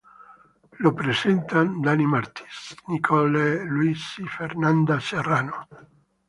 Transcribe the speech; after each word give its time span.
Es 0.85 0.93
presentado 0.93 1.67
por 1.73 1.85
Dani 1.85 2.07
Martins, 2.07 2.75
Nicole 2.87 3.63
Luis, 3.65 4.03
Fernanda 4.35 4.99
Serrano. 4.99 5.67